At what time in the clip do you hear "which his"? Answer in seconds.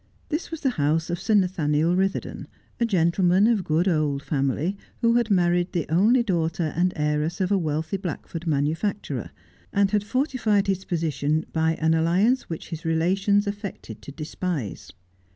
12.49-12.83